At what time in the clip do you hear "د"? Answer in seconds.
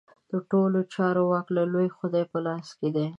0.31-0.33, 1.55-1.59